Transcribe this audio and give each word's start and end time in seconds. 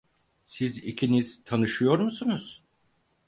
Siz 0.47 0.77
ikiniz 0.77 1.43
tanışıyor 1.43 1.99
musunuz? 1.99 2.63